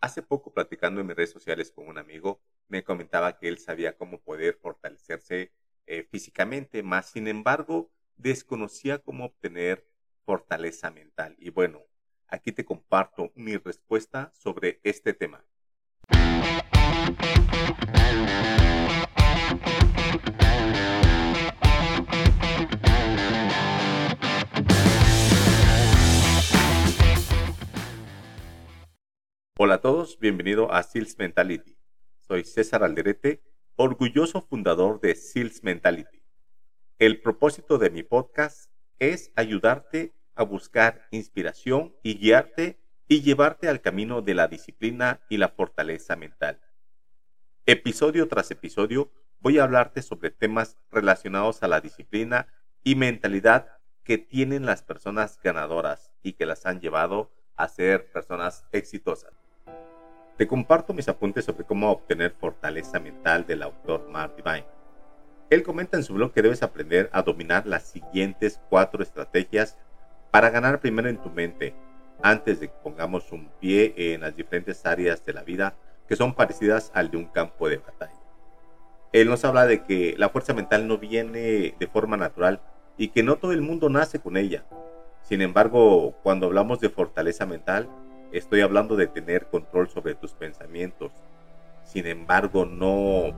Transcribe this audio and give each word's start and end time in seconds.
Hace 0.00 0.22
poco 0.22 0.54
platicando 0.54 1.02
en 1.02 1.06
mis 1.06 1.16
redes 1.16 1.30
sociales 1.30 1.70
con 1.70 1.86
un 1.86 1.98
amigo, 1.98 2.40
me 2.68 2.82
comentaba 2.82 3.36
que 3.36 3.48
él 3.48 3.58
sabía 3.58 3.98
cómo 3.98 4.18
poder 4.18 4.54
fortalecerse 4.54 5.52
eh, 5.86 6.08
físicamente, 6.10 6.82
más 6.82 7.10
sin 7.10 7.28
embargo 7.28 7.90
desconocía 8.16 9.00
cómo 9.00 9.26
obtener 9.26 9.86
fortaleza 10.24 10.90
mental. 10.90 11.36
Y 11.38 11.50
bueno, 11.50 11.82
aquí 12.28 12.50
te 12.50 12.64
comparto 12.64 13.30
mi 13.34 13.58
respuesta 13.58 14.32
sobre 14.34 14.80
este 14.84 15.12
tema. 15.12 15.44
Hola 29.62 29.74
a 29.74 29.80
todos, 29.82 30.18
bienvenido 30.18 30.72
a 30.72 30.82
Sales 30.82 31.18
Mentality. 31.18 31.76
Soy 32.26 32.44
César 32.44 32.82
Alderete, 32.82 33.42
orgulloso 33.76 34.40
fundador 34.40 35.02
de 35.02 35.14
Sales 35.14 35.62
Mentality. 35.62 36.22
El 36.98 37.20
propósito 37.20 37.76
de 37.76 37.90
mi 37.90 38.02
podcast 38.02 38.70
es 38.98 39.30
ayudarte 39.36 40.14
a 40.34 40.44
buscar 40.44 41.06
inspiración 41.10 41.94
y 42.02 42.16
guiarte 42.16 42.80
y 43.06 43.20
llevarte 43.20 43.68
al 43.68 43.82
camino 43.82 44.22
de 44.22 44.32
la 44.32 44.48
disciplina 44.48 45.20
y 45.28 45.36
la 45.36 45.50
fortaleza 45.50 46.16
mental. 46.16 46.58
Episodio 47.66 48.28
tras 48.28 48.50
episodio 48.50 49.12
voy 49.40 49.58
a 49.58 49.64
hablarte 49.64 50.00
sobre 50.00 50.30
temas 50.30 50.78
relacionados 50.90 51.62
a 51.62 51.68
la 51.68 51.82
disciplina 51.82 52.46
y 52.82 52.94
mentalidad 52.94 53.66
que 54.04 54.16
tienen 54.16 54.64
las 54.64 54.82
personas 54.82 55.38
ganadoras 55.44 56.12
y 56.22 56.32
que 56.32 56.46
las 56.46 56.64
han 56.64 56.80
llevado 56.80 57.30
a 57.56 57.68
ser 57.68 58.10
personas 58.10 58.64
exitosas. 58.72 59.39
Te 60.40 60.48
comparto 60.48 60.94
mis 60.94 61.06
apuntes 61.06 61.44
sobre 61.44 61.66
cómo 61.66 61.90
obtener 61.92 62.30
fortaleza 62.30 62.98
mental 62.98 63.46
del 63.46 63.62
autor 63.62 64.08
Mark 64.08 64.36
Divine. 64.36 64.64
Él 65.50 65.62
comenta 65.62 65.98
en 65.98 66.02
su 66.02 66.14
blog 66.14 66.32
que 66.32 66.40
debes 66.40 66.62
aprender 66.62 67.10
a 67.12 67.20
dominar 67.20 67.66
las 67.66 67.82
siguientes 67.82 68.58
cuatro 68.70 69.02
estrategias 69.02 69.76
para 70.30 70.48
ganar 70.48 70.80
primero 70.80 71.10
en 71.10 71.18
tu 71.18 71.28
mente, 71.28 71.74
antes 72.22 72.58
de 72.58 72.68
que 72.68 72.74
pongamos 72.82 73.30
un 73.32 73.50
pie 73.60 73.92
en 73.94 74.22
las 74.22 74.34
diferentes 74.34 74.86
áreas 74.86 75.22
de 75.26 75.34
la 75.34 75.42
vida 75.42 75.74
que 76.08 76.16
son 76.16 76.32
parecidas 76.32 76.90
al 76.94 77.10
de 77.10 77.18
un 77.18 77.26
campo 77.26 77.68
de 77.68 77.76
batalla. 77.76 78.18
Él 79.12 79.28
nos 79.28 79.44
habla 79.44 79.66
de 79.66 79.84
que 79.84 80.14
la 80.16 80.30
fuerza 80.30 80.54
mental 80.54 80.88
no 80.88 80.96
viene 80.96 81.74
de 81.78 81.86
forma 81.86 82.16
natural 82.16 82.62
y 82.96 83.08
que 83.08 83.22
no 83.22 83.36
todo 83.36 83.52
el 83.52 83.60
mundo 83.60 83.90
nace 83.90 84.20
con 84.20 84.38
ella. 84.38 84.64
Sin 85.20 85.42
embargo, 85.42 86.14
cuando 86.22 86.46
hablamos 86.46 86.80
de 86.80 86.88
fortaleza 86.88 87.44
mental, 87.44 87.90
Estoy 88.32 88.60
hablando 88.60 88.94
de 88.94 89.08
tener 89.08 89.46
control 89.46 89.88
sobre 89.88 90.14
tus 90.14 90.32
pensamientos. 90.32 91.10
Sin 91.82 92.06
embargo, 92.06 92.64
no, 92.64 93.34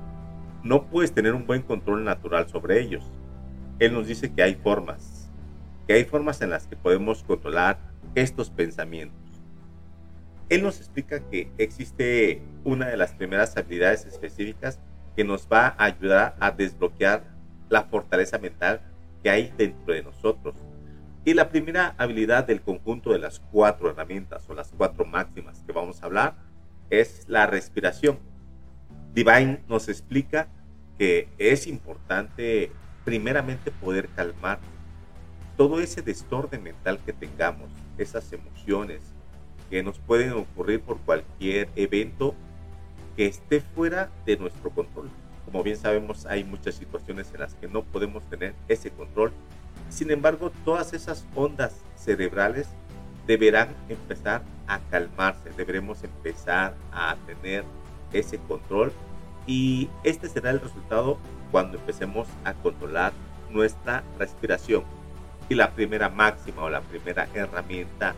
no 0.62 0.84
puedes 0.90 1.12
tener 1.12 1.32
un 1.32 1.46
buen 1.46 1.62
control 1.62 2.04
natural 2.04 2.46
sobre 2.48 2.80
ellos. 2.80 3.10
Él 3.78 3.94
nos 3.94 4.06
dice 4.06 4.32
que 4.34 4.42
hay 4.42 4.54
formas, 4.54 5.30
que 5.86 5.94
hay 5.94 6.04
formas 6.04 6.42
en 6.42 6.50
las 6.50 6.66
que 6.66 6.76
podemos 6.76 7.22
controlar 7.22 7.78
estos 8.14 8.50
pensamientos. 8.50 9.18
Él 10.50 10.62
nos 10.62 10.76
explica 10.76 11.20
que 11.20 11.50
existe 11.56 12.42
una 12.62 12.88
de 12.88 12.98
las 12.98 13.14
primeras 13.14 13.56
habilidades 13.56 14.04
específicas 14.04 14.78
que 15.16 15.24
nos 15.24 15.48
va 15.50 15.68
a 15.78 15.84
ayudar 15.86 16.36
a 16.38 16.50
desbloquear 16.50 17.24
la 17.70 17.84
fortaleza 17.84 18.38
mental 18.38 18.82
que 19.22 19.30
hay 19.30 19.54
dentro 19.56 19.94
de 19.94 20.02
nosotros 20.02 20.54
y 21.24 21.34
la 21.34 21.48
primera 21.48 21.94
habilidad 21.98 22.46
del 22.46 22.62
conjunto 22.62 23.12
de 23.12 23.18
las 23.18 23.38
cuatro 23.38 23.90
herramientas 23.90 24.48
o 24.48 24.54
las 24.54 24.72
cuatro 24.76 25.04
máximas 25.04 25.62
que 25.64 25.72
vamos 25.72 26.02
a 26.02 26.06
hablar 26.06 26.34
es 26.90 27.24
la 27.28 27.46
respiración. 27.46 28.18
Divine 29.14 29.62
nos 29.68 29.88
explica 29.88 30.48
que 30.98 31.28
es 31.38 31.66
importante 31.66 32.72
primeramente 33.04 33.70
poder 33.70 34.08
calmar 34.08 34.58
todo 35.56 35.80
ese 35.80 36.02
desorden 36.02 36.62
mental 36.62 36.98
que 37.04 37.12
tengamos, 37.12 37.70
esas 37.98 38.32
emociones 38.32 39.00
que 39.70 39.82
nos 39.82 39.98
pueden 39.98 40.32
ocurrir 40.32 40.80
por 40.80 40.98
cualquier 40.98 41.68
evento 41.76 42.34
que 43.16 43.26
esté 43.26 43.60
fuera 43.60 44.10
de 44.26 44.36
nuestro 44.36 44.70
control. 44.70 45.08
Como 45.44 45.62
bien 45.62 45.76
sabemos, 45.76 46.26
hay 46.26 46.44
muchas 46.44 46.74
situaciones 46.74 47.30
en 47.32 47.40
las 47.40 47.54
que 47.54 47.68
no 47.68 47.82
podemos 47.82 48.24
tener 48.28 48.54
ese 48.68 48.90
control 48.90 49.32
sin 49.92 50.10
embargo, 50.10 50.50
todas 50.64 50.94
esas 50.94 51.26
ondas 51.34 51.74
cerebrales 51.96 52.66
deberán 53.26 53.68
empezar 53.90 54.42
a 54.66 54.80
calmarse, 54.90 55.50
deberemos 55.56 56.02
empezar 56.02 56.74
a 56.92 57.16
tener 57.26 57.64
ese 58.12 58.38
control 58.38 58.90
y 59.46 59.90
este 60.02 60.28
será 60.28 60.50
el 60.50 60.60
resultado 60.60 61.18
cuando 61.50 61.76
empecemos 61.76 62.26
a 62.44 62.54
controlar 62.54 63.12
nuestra 63.50 64.02
respiración. 64.18 64.82
Y 65.48 65.54
la 65.54 65.72
primera 65.72 66.08
máxima 66.08 66.62
o 66.62 66.70
la 66.70 66.80
primera 66.80 67.28
herramienta 67.34 68.14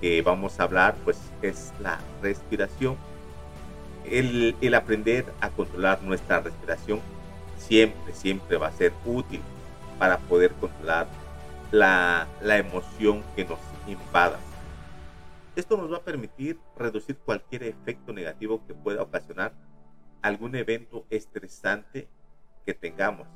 que 0.00 0.22
vamos 0.22 0.58
a 0.58 0.62
hablar 0.62 0.96
pues 1.04 1.18
es 1.42 1.72
la 1.80 1.98
respiración. 2.22 2.96
El, 4.10 4.56
el 4.62 4.74
aprender 4.74 5.26
a 5.42 5.50
controlar 5.50 6.02
nuestra 6.02 6.40
respiración 6.40 7.00
siempre, 7.58 8.14
siempre 8.14 8.56
va 8.56 8.68
a 8.68 8.72
ser 8.72 8.94
útil 9.04 9.42
para 9.98 10.18
poder 10.18 10.52
controlar 10.54 11.06
la, 11.70 12.26
emoción 12.42 13.22
que 13.34 13.44
nos 13.44 13.58
invada. 13.86 14.38
Esto 15.56 15.76
nos 15.76 15.92
va 15.92 15.98
a 15.98 16.04
permitir 16.04 16.58
reducir 16.76 17.16
cualquier 17.16 17.64
efecto 17.64 18.12
negativo 18.12 18.64
que 18.66 18.74
pueda 18.74 19.02
ocasionar 19.02 19.52
algún 20.22 20.54
evento 20.54 21.04
estresante 21.10 22.08
que 22.64 22.74
tengamos. 22.74 23.26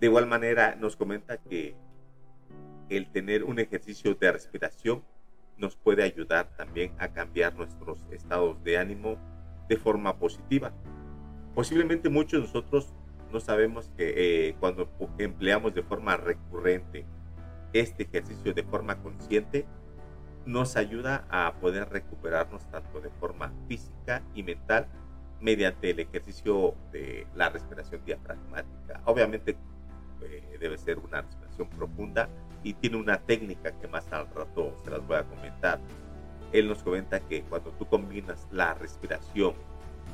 De 0.00 0.06
igual 0.06 0.26
manera 0.26 0.76
nos 0.76 0.96
comenta 0.96 1.36
que 1.36 1.76
el 2.88 3.10
tener 3.10 3.44
un 3.44 3.58
ejercicio 3.58 4.14
de 4.14 4.32
respiración 4.32 5.02
nos 5.56 5.76
puede 5.76 6.02
ayudar 6.02 6.48
también 6.56 6.92
a 6.98 7.08
cambiar 7.08 7.54
nuestros 7.54 8.04
estados 8.10 8.62
de 8.64 8.78
ánimo 8.78 9.16
de 9.68 9.76
forma 9.76 10.18
positiva. 10.18 10.72
Posiblemente 11.54 12.08
muchos 12.08 12.40
de 12.40 12.46
nosotros 12.46 12.92
no 13.34 13.40
sabemos 13.40 13.90
que 13.96 14.14
eh, 14.48 14.56
cuando 14.60 14.88
empleamos 15.18 15.74
de 15.74 15.82
forma 15.82 16.16
recurrente 16.16 17.04
este 17.72 18.04
ejercicio 18.04 18.54
de 18.54 18.62
forma 18.62 19.02
consciente, 19.02 19.66
nos 20.46 20.76
ayuda 20.76 21.26
a 21.28 21.52
poder 21.54 21.88
recuperarnos 21.88 22.64
tanto 22.70 23.00
de 23.00 23.10
forma 23.10 23.52
física 23.66 24.22
y 24.36 24.44
mental 24.44 24.86
mediante 25.40 25.90
el 25.90 25.98
ejercicio 25.98 26.76
de 26.92 27.26
la 27.34 27.48
respiración 27.48 28.04
diafragmática. 28.04 29.00
Obviamente 29.04 29.56
eh, 30.22 30.56
debe 30.60 30.78
ser 30.78 31.00
una 31.00 31.22
respiración 31.22 31.68
profunda 31.70 32.28
y 32.62 32.74
tiene 32.74 32.98
una 32.98 33.18
técnica 33.18 33.72
que 33.72 33.88
más 33.88 34.12
al 34.12 34.32
rato 34.32 34.76
se 34.84 34.92
las 34.92 35.04
voy 35.08 35.16
a 35.16 35.24
comentar. 35.24 35.80
Él 36.52 36.68
nos 36.68 36.84
comenta 36.84 37.18
que 37.18 37.42
cuando 37.42 37.72
tú 37.72 37.86
combinas 37.86 38.46
la 38.52 38.74
respiración 38.74 39.54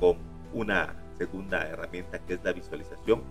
con 0.00 0.16
una 0.54 0.96
segunda 1.20 1.68
herramienta 1.68 2.18
que 2.18 2.32
es 2.32 2.42
la 2.42 2.54
visualización 2.54 3.22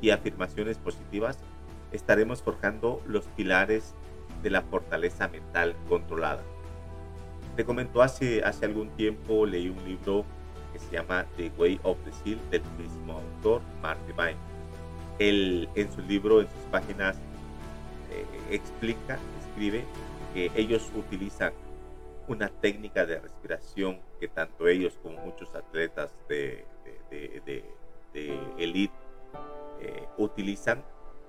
y 0.00 0.10
afirmaciones 0.10 0.76
positivas, 0.76 1.38
estaremos 1.92 2.42
forjando 2.42 3.00
los 3.06 3.26
pilares 3.36 3.94
de 4.42 4.50
la 4.50 4.62
fortaleza 4.62 5.28
mental 5.28 5.76
controlada. 5.88 6.42
Te 7.54 7.64
comentó 7.64 8.02
hace, 8.02 8.42
hace 8.42 8.64
algún 8.64 8.88
tiempo, 8.96 9.46
leí 9.46 9.68
un 9.68 9.84
libro 9.84 10.24
que 10.72 10.80
se 10.80 10.90
llama 10.90 11.26
The 11.36 11.52
Way 11.56 11.78
of 11.84 11.96
the 12.04 12.12
Seal 12.12 12.40
del 12.50 12.62
mismo 12.76 13.12
autor, 13.12 13.62
Mark 13.80 14.00
Divine. 14.08 14.38
Él 15.20 15.68
en 15.76 15.92
su 15.92 16.00
libro, 16.00 16.40
en 16.40 16.48
sus 16.48 16.64
páginas, 16.72 17.16
eh, 18.10 18.26
explica, 18.50 19.16
escribe 19.46 19.84
que 20.34 20.50
ellos 20.56 20.90
utilizan 20.96 21.52
una 22.26 22.48
técnica 22.48 23.06
de 23.06 23.20
respiración 23.20 24.00
que 24.18 24.26
tanto 24.26 24.66
ellos 24.66 24.98
como 25.02 25.18
muchos 25.18 25.54
atletas 25.54 26.10
de, 26.28 26.64
de, 27.12 27.64
elite 28.58 28.94
eh, 29.80 30.06
utilizan 30.18 30.84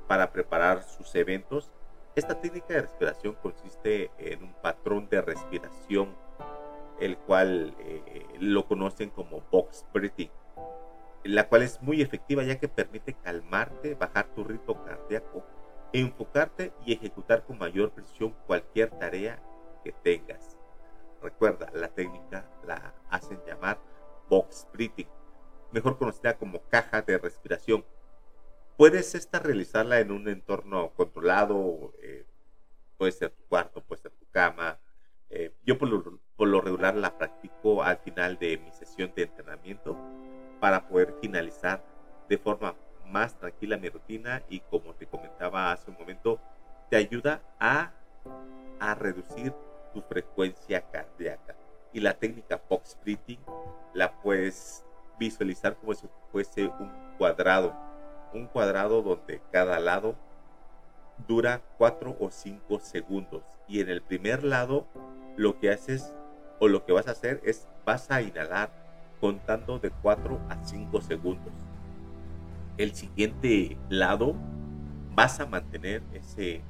para 0.08 0.32
preparar 0.32 0.84
sus 0.84 1.14
eventos. 1.16 1.72
Esta 2.16 2.40
técnica 2.40 2.74
de 2.74 2.82
respiración 2.82 3.36
consiste 3.42 4.12
en 4.18 4.44
un 4.44 4.54
patrón 4.54 5.08
de 5.10 5.22
respiración, 5.22 6.16
el 7.00 7.18
cual 7.18 7.76
eh, 7.80 8.26
lo 8.40 8.68
conocen 8.68 9.10
como 9.10 9.42
box 9.52 9.86
breathing, 9.94 10.30
la 11.24 11.48
cual 11.48 11.64
es 11.64 11.82
muy 11.82 12.02
efectiva 12.02 12.44
ya 12.44 12.60
que 12.60 12.68
permite 12.68 13.14
calmarte, 13.14 13.96
bajar 13.96 14.28
tu 14.36 14.44
ritmo 14.44 14.84
cardíaco, 14.84 15.44
enfocarte 15.94 16.74
y 16.86 16.94
ejecutar 16.94 17.44
con 17.46 17.58
mayor 17.58 17.92
precisión 17.92 18.36
cualquier 18.46 18.92
tarea 18.92 19.42
que 19.84 19.92
tengas. 19.92 20.58
Recuerda, 21.22 21.72
la 21.74 21.88
técnica 21.88 22.46
la 22.66 22.94
hacen 23.10 23.40
llamar 23.46 23.80
box 24.30 24.68
breathing 24.74 25.08
mejor 25.74 25.98
conocida 25.98 26.38
como 26.38 26.62
caja 26.70 27.02
de 27.02 27.18
respiración. 27.18 27.84
Puedes 28.78 29.16
esta 29.16 29.40
realizarla 29.40 30.00
en 30.00 30.12
un 30.12 30.28
entorno 30.28 30.92
controlado, 30.96 31.94
eh, 32.02 32.26
puede 32.98 33.12
ser 33.12 33.32
tu 33.32 33.44
cuarto, 33.46 33.82
puede 33.82 34.02
ser 34.02 34.12
tu 34.12 34.26
cama, 34.32 34.80
Eh, 35.36 35.52
yo 35.66 35.80
por 35.80 35.90
lo, 35.90 36.20
por 36.36 36.48
lo 36.48 36.62
regular 36.62 36.96
la 36.96 37.18
practico 37.18 37.82
al 37.82 37.98
final 37.98 38.38
de 38.38 38.60
mi 38.60 38.72
sesión 38.72 39.12
de 39.16 39.24
entrenamiento 39.24 39.98
para 40.60 40.88
poder 40.88 41.16
finalizar 41.22 41.84
de 42.30 42.38
forma 42.38 42.76
más 43.08 43.36
tranquila 43.40 43.78
mi 43.78 43.90
rutina 43.90 44.44
y 44.48 44.60
como 44.60 44.94
te 44.94 45.08
comentaba 45.08 45.72
hace 45.72 45.90
un 45.90 45.98
momento, 45.98 46.40
te 46.90 46.98
ayuda 46.98 47.42
a, 47.60 47.94
a 48.80 48.94
reducir 48.94 49.52
tu 49.92 50.02
frecuencia 50.04 50.82
cardíaca. 50.92 51.56
Y 51.94 52.00
la 52.00 52.14
técnica 52.14 52.62
box 52.70 52.96
breathing 53.04 53.40
la 53.96 54.22
puedes 54.22 54.86
visualizar 55.20 55.76
como 55.78 55.94
si 55.94 56.08
fuese 56.32 56.68
un 56.68 56.92
cuadrado, 57.18 57.74
un 58.34 58.48
cuadrado 58.48 59.02
donde 59.02 59.42
cada 59.52 59.80
lado 59.80 60.16
dura 61.28 61.62
4 61.78 62.18
o 62.20 62.30
5 62.30 62.80
segundos. 62.80 63.44
Y 63.68 63.80
en 63.80 63.90
el 63.90 64.02
primer 64.02 64.44
lado 64.44 64.88
lo 65.36 65.60
que 65.60 65.72
haces 65.72 66.14
o 66.60 66.68
lo 66.68 66.86
que 66.86 66.94
vas 66.94 67.08
a 67.08 67.12
hacer 67.12 67.42
es 67.44 67.68
vas 67.86 68.10
a 68.12 68.22
inhalar 68.22 68.72
contando 69.20 69.80
de 69.80 69.90
4 69.90 70.40
a 70.50 70.64
5 70.64 71.02
segundos. 71.02 71.54
El 72.78 72.94
siguiente 72.94 73.78
lado 73.90 74.36
vas 75.16 75.40
a 75.40 75.46
mantener 75.46 76.02
ese, 76.14 76.62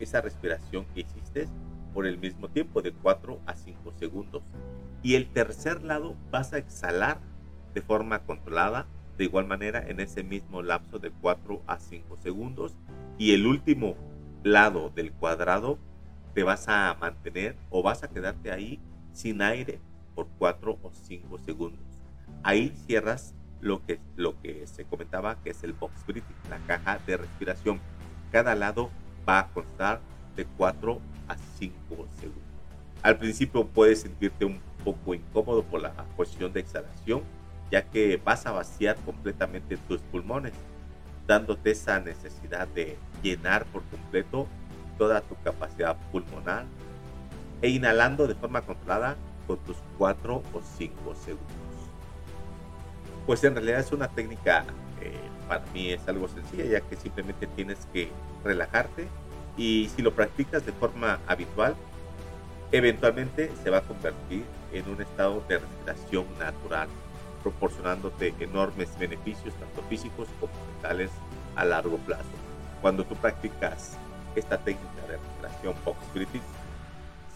esa 0.00 0.20
respiración 0.20 0.86
que 0.86 1.00
hiciste 1.00 1.48
por 1.94 2.06
el 2.06 2.18
mismo 2.18 2.48
tiempo 2.48 2.82
de 2.82 2.92
4 2.92 3.40
a 3.46 3.54
5 3.54 3.92
segundos. 3.98 4.42
Y 5.02 5.14
el 5.14 5.30
tercer 5.30 5.82
lado 5.82 6.16
vas 6.30 6.52
a 6.52 6.58
exhalar 6.58 7.18
de 7.74 7.82
forma 7.82 8.20
controlada 8.20 8.86
de 9.18 9.24
igual 9.24 9.46
manera 9.46 9.84
en 9.86 10.00
ese 10.00 10.22
mismo 10.22 10.62
lapso 10.62 10.98
de 10.98 11.10
4 11.10 11.62
a 11.66 11.78
5 11.78 12.16
segundos. 12.22 12.74
Y 13.18 13.32
el 13.34 13.46
último 13.46 13.96
lado 14.42 14.90
del 14.90 15.12
cuadrado 15.12 15.78
te 16.34 16.42
vas 16.42 16.68
a 16.68 16.96
mantener 17.00 17.56
o 17.70 17.82
vas 17.82 18.02
a 18.02 18.08
quedarte 18.08 18.50
ahí 18.50 18.80
sin 19.12 19.42
aire 19.42 19.80
por 20.14 20.28
4 20.38 20.78
o 20.82 20.90
5 20.92 21.38
segundos. 21.38 21.84
Ahí 22.42 22.74
cierras 22.86 23.34
lo 23.60 23.84
que, 23.84 24.00
lo 24.16 24.40
que 24.40 24.66
se 24.66 24.84
comentaba 24.84 25.36
que 25.42 25.50
es 25.50 25.62
el 25.62 25.72
box 25.72 26.04
breathing, 26.06 26.36
la 26.50 26.58
caja 26.66 26.98
de 27.06 27.16
respiración. 27.16 27.80
Cada 28.30 28.54
lado 28.54 28.90
va 29.28 29.40
a 29.40 29.48
constar 29.48 30.00
de 30.36 30.46
4 30.56 31.00
a 31.28 31.36
5 31.36 31.74
segundos. 32.18 32.42
Al 33.02 33.18
principio 33.18 33.66
puedes 33.66 34.02
sentirte 34.02 34.44
un 34.44 34.60
poco 34.84 35.14
incómodo 35.14 35.62
por 35.64 35.80
la 35.80 35.92
posición 36.16 36.52
de 36.52 36.60
exhalación, 36.60 37.22
ya 37.72 37.82
que 37.82 38.20
vas 38.22 38.44
a 38.44 38.52
vaciar 38.52 38.96
completamente 38.96 39.78
tus 39.88 40.02
pulmones, 40.02 40.52
dándote 41.26 41.70
esa 41.70 41.98
necesidad 42.00 42.68
de 42.68 42.98
llenar 43.22 43.64
por 43.64 43.82
completo 43.84 44.46
toda 44.98 45.22
tu 45.22 45.34
capacidad 45.42 45.96
pulmonar 46.12 46.66
e 47.62 47.70
inhalando 47.70 48.28
de 48.28 48.34
forma 48.34 48.60
controlada 48.60 49.16
con 49.46 49.56
tus 49.60 49.78
4 49.96 50.36
o 50.52 50.60
5 50.76 51.14
segundos. 51.14 51.46
Pues 53.26 53.42
en 53.42 53.54
realidad 53.54 53.80
es 53.80 53.90
una 53.90 54.08
técnica, 54.08 54.64
eh, 55.00 55.14
para 55.48 55.64
mí 55.72 55.92
es 55.92 56.06
algo 56.06 56.28
sencilla, 56.28 56.66
ya 56.66 56.80
que 56.82 56.96
simplemente 56.96 57.46
tienes 57.46 57.78
que 57.90 58.10
relajarte 58.44 59.08
y 59.56 59.90
si 59.96 60.02
lo 60.02 60.12
practicas 60.12 60.66
de 60.66 60.72
forma 60.72 61.20
habitual, 61.26 61.74
eventualmente 62.70 63.50
se 63.62 63.70
va 63.70 63.78
a 63.78 63.82
convertir 63.82 64.44
en 64.74 64.88
un 64.90 65.00
estado 65.00 65.42
de 65.48 65.58
respiración 65.58 66.26
natural, 66.38 66.88
proporcionándote 67.42 68.34
enormes 68.40 68.98
beneficios 68.98 69.54
tanto 69.54 69.82
físicos 69.88 70.28
como 70.40 70.52
mentales 70.72 71.10
a 71.56 71.64
largo 71.64 71.98
plazo. 71.98 72.30
Cuando 72.80 73.04
tú 73.04 73.14
practicas 73.16 73.98
esta 74.34 74.58
técnica 74.58 75.06
de 75.08 75.16
respiración 75.16 75.74
box 75.84 75.98
breathing, 76.14 76.42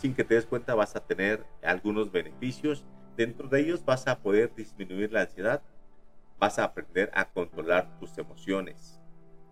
sin 0.00 0.14
que 0.14 0.24
te 0.24 0.34
des 0.34 0.46
cuenta 0.46 0.74
vas 0.74 0.96
a 0.96 1.00
tener 1.00 1.44
algunos 1.62 2.10
beneficios. 2.10 2.84
Dentro 3.16 3.48
de 3.48 3.60
ellos 3.60 3.84
vas 3.84 4.06
a 4.06 4.18
poder 4.18 4.54
disminuir 4.54 5.12
la 5.12 5.22
ansiedad, 5.22 5.62
vas 6.38 6.58
a 6.58 6.64
aprender 6.64 7.10
a 7.14 7.24
controlar 7.24 7.98
tus 7.98 8.16
emociones. 8.18 9.00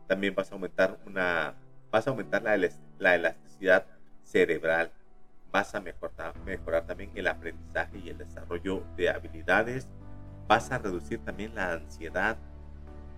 También 0.06 0.34
vas 0.34 0.50
a 0.50 0.54
aumentar 0.54 0.98
una 1.06 1.54
vas 1.90 2.06
a 2.08 2.10
aumentar 2.10 2.42
la, 2.42 2.56
la 2.98 3.14
elasticidad 3.14 3.86
cerebral. 4.24 4.90
Vas 5.52 5.74
a 5.74 5.80
mejorar, 5.80 6.36
mejorar 6.44 6.84
también 6.86 7.12
el 7.14 7.28
aprendizaje 7.28 7.98
y 7.98 8.08
el 8.10 8.18
desarrollo 8.18 8.82
de 8.96 9.08
habilidades. 9.08 9.88
Vas 10.46 10.70
a 10.70 10.78
reducir 10.78 11.18
también 11.20 11.54
la 11.54 11.72
ansiedad. 11.72 12.36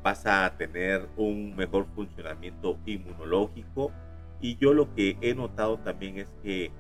Vas 0.02 0.26
a 0.26 0.52
tener 0.56 1.08
un 1.16 1.56
mejor 1.56 1.86
funcionamiento 1.94 2.78
inmunológico 2.86 3.92
y 4.40 4.56
yo 4.56 4.72
lo 4.72 4.94
que 4.94 5.16
he 5.20 5.34
notado 5.34 5.78
también 5.78 6.18
es 6.18 6.28
que 6.42 6.70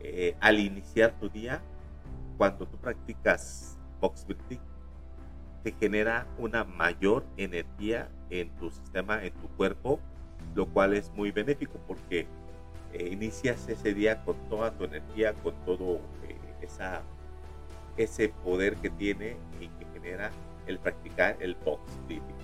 eh, 0.00 0.36
al 0.40 0.58
iniciar 0.58 1.18
tu 1.18 1.28
día, 1.28 1.62
cuando 2.36 2.66
tú 2.66 2.76
practicas 2.78 3.78
box 4.00 4.26
te 5.62 5.72
genera 5.72 6.26
una 6.38 6.64
mayor 6.64 7.24
energía 7.36 8.08
en 8.28 8.50
tu 8.56 8.70
sistema, 8.70 9.24
en 9.24 9.32
tu 9.32 9.48
cuerpo, 9.56 9.98
lo 10.54 10.66
cual 10.66 10.92
es 10.92 11.10
muy 11.12 11.30
benéfico 11.30 11.78
porque 11.86 12.26
eh, 12.92 13.08
inicias 13.10 13.66
ese 13.68 13.94
día 13.94 14.22
con 14.24 14.36
toda 14.50 14.72
tu 14.72 14.84
energía, 14.84 15.32
con 15.34 15.54
todo 15.64 16.00
eh, 16.28 16.36
esa, 16.60 17.02
ese 17.96 18.28
poder 18.28 18.76
que 18.76 18.90
tiene 18.90 19.36
y 19.60 19.68
que 19.68 19.86
genera 19.92 20.30
el 20.66 20.78
practicar 20.78 21.36
el 21.40 21.54
box 21.54 21.82
breathing. 22.06 22.36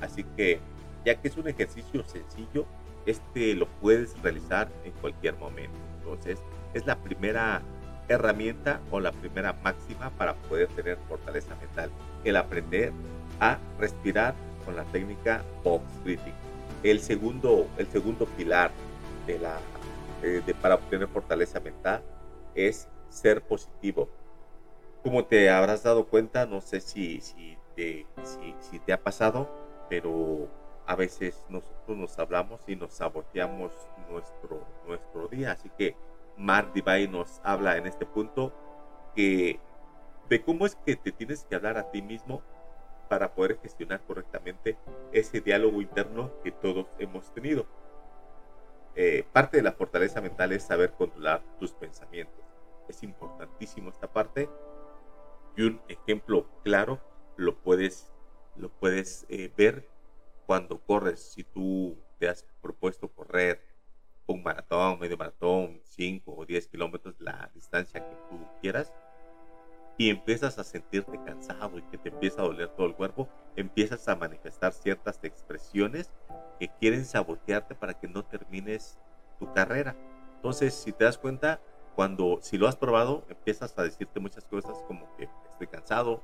Así 0.00 0.24
que, 0.36 0.60
ya 1.04 1.20
que 1.20 1.28
es 1.28 1.36
un 1.36 1.48
ejercicio 1.48 2.04
sencillo, 2.04 2.66
este 3.06 3.54
lo 3.54 3.66
puedes 3.80 4.20
realizar 4.22 4.68
en 4.84 4.92
cualquier 4.92 5.36
momento. 5.36 5.76
Entonces, 5.98 6.38
es 6.74 6.86
la 6.86 6.96
primera 6.96 7.62
herramienta 8.08 8.80
o 8.90 9.00
la 9.00 9.12
primera 9.12 9.52
máxima 9.64 10.10
para 10.10 10.34
poder 10.34 10.68
tener 10.68 10.98
fortaleza 11.08 11.54
mental. 11.56 11.90
El 12.24 12.36
aprender 12.36 12.92
a 13.40 13.58
respirar 13.78 14.34
con 14.64 14.76
la 14.76 14.84
técnica 14.84 15.42
box 15.64 15.84
breathing. 16.04 16.34
El 16.82 17.00
segundo, 17.00 17.68
el 17.78 17.86
segundo 17.88 18.26
pilar 18.26 18.70
de 19.26 19.38
la, 19.38 19.58
eh, 20.22 20.42
de, 20.44 20.54
para 20.54 20.76
obtener 20.76 21.08
fortaleza 21.08 21.60
mental 21.60 22.02
es 22.54 22.88
ser 23.08 23.42
positivo. 23.42 24.08
Como 25.02 25.24
te 25.24 25.50
habrás 25.50 25.82
dado 25.82 26.06
cuenta, 26.06 26.46
no 26.46 26.60
sé 26.60 26.80
si, 26.80 27.20
si, 27.20 27.58
te, 27.74 28.06
si, 28.22 28.54
si 28.60 28.78
te 28.78 28.92
ha 28.92 29.02
pasado, 29.02 29.48
pero 29.88 30.48
a 30.86 30.94
veces 30.94 31.44
nosotros 31.48 31.96
nos 31.96 32.18
hablamos 32.18 32.60
y 32.68 32.76
nos 32.76 32.94
saboteamos 32.94 33.72
nuestro, 34.08 34.64
nuestro 34.86 35.28
día. 35.28 35.52
Así 35.52 35.70
que 35.76 35.96
Mark 36.36 36.72
Divine 36.72 37.08
nos 37.08 37.40
habla 37.42 37.76
en 37.76 37.86
este 37.86 38.06
punto 38.06 38.52
que 39.14 39.58
de 40.28 40.42
cómo 40.42 40.66
es 40.66 40.76
que 40.76 40.96
te 40.96 41.12
tienes 41.12 41.44
que 41.44 41.54
hablar 41.54 41.76
a 41.78 41.90
ti 41.90 42.00
mismo 42.00 42.42
para 43.08 43.34
poder 43.34 43.58
gestionar 43.60 44.00
correctamente 44.06 44.78
ese 45.12 45.40
diálogo 45.40 45.82
interno 45.82 46.30
que 46.42 46.52
todos 46.52 46.86
hemos 46.98 47.32
tenido. 47.34 47.66
Eh, 48.94 49.26
parte 49.32 49.58
de 49.58 49.62
la 49.62 49.72
fortaleza 49.72 50.20
mental 50.20 50.52
es 50.52 50.62
saber 50.62 50.92
controlar 50.92 51.42
tus 51.58 51.72
pensamientos. 51.72 52.42
Es 52.88 53.02
importantísimo 53.02 53.90
esta 53.90 54.06
parte 54.06 54.48
y 55.56 55.62
un 55.62 55.80
ejemplo 55.88 56.48
claro 56.62 57.00
lo 57.36 57.56
puedes, 57.62 58.12
lo 58.56 58.70
puedes 58.70 59.26
eh, 59.28 59.52
ver 59.56 59.88
cuando 60.46 60.80
corres, 60.80 61.20
si 61.20 61.44
tú 61.44 61.96
te 62.18 62.28
has 62.28 62.44
propuesto 62.60 63.08
correr 63.08 63.64
un 64.26 64.42
maratón, 64.42 64.98
medio 64.98 65.16
maratón, 65.16 65.80
5 65.84 66.34
o 66.36 66.46
10 66.46 66.68
kilómetros, 66.68 67.14
la 67.18 67.50
distancia 67.54 68.00
que 68.00 68.16
tú 68.28 68.38
quieras, 68.60 68.92
y 69.98 70.10
empiezas 70.10 70.58
a 70.58 70.64
sentirte 70.64 71.20
cansado 71.24 71.78
y 71.78 71.82
que 71.82 71.98
te 71.98 72.08
empieza 72.08 72.40
a 72.40 72.44
doler 72.44 72.68
todo 72.68 72.86
el 72.86 72.94
cuerpo, 72.94 73.28
empiezas 73.56 74.08
a 74.08 74.16
manifestar 74.16 74.72
ciertas 74.72 75.20
expresiones 75.22 76.12
que 76.58 76.68
quieren 76.80 77.04
sabotearte 77.04 77.74
para 77.74 77.94
que 77.94 78.08
no 78.08 78.24
termines 78.24 78.98
tu 79.38 79.52
carrera. 79.52 79.96
Entonces, 80.36 80.74
si 80.74 80.92
te 80.92 81.04
das 81.04 81.18
cuenta, 81.18 81.60
cuando 81.94 82.38
si 82.42 82.58
lo 82.58 82.68
has 82.68 82.76
probado, 82.76 83.24
empiezas 83.28 83.78
a 83.78 83.82
decirte 83.82 84.20
muchas 84.20 84.44
cosas 84.44 84.78
como 84.86 85.14
que 85.16 85.28
estoy 85.50 85.66
cansado, 85.66 86.22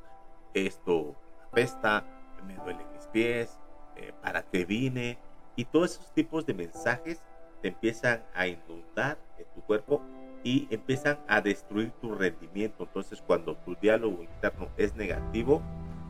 esto 0.55 1.15
apesta, 1.47 2.05
me 2.47 2.55
duelen 2.57 2.87
mis 2.93 3.07
pies, 3.09 3.59
eh, 3.97 4.13
para 4.23 4.43
qué 4.43 4.65
vine, 4.65 5.19
y 5.57 5.65
todos 5.65 5.93
esos 5.93 6.13
tipos 6.13 6.47
de 6.47 6.55
mensajes 6.55 7.23
te 7.63 7.69
empiezan 7.69 8.25
a 8.35 8.47
inundar 8.47 9.19
en 9.39 9.47
tu 9.55 9.61
cuerpo 9.63 10.03
y 10.45 10.69
empiezan 10.71 11.19
a 11.27 11.41
destruir 11.41 11.91
tu 12.01 12.15
rendimiento. 12.15 12.85
Entonces, 12.85 13.23
cuando 13.27 13.57
tu 13.57 13.75
diálogo 13.75 14.23
interno 14.23 14.69
es 14.77 14.95
negativo, 14.95 15.61